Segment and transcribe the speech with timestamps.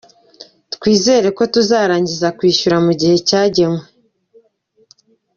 [0.73, 3.83] Twizeye ko tuzarangiza kwishyura mu gihe cyagenwe.”